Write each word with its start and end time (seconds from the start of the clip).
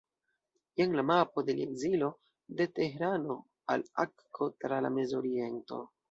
Jen 0.79 0.93
la 0.99 1.01
mapo 1.09 1.41
de 1.49 1.53
Lia 1.57 1.65
ekzilo 1.71 2.07
de 2.61 2.65
Tehrano 2.79 3.35
al 3.75 3.83
Akko 4.05 4.47
tra 4.65 4.79
la 4.87 4.91
Mez-Oriento. 4.97 5.81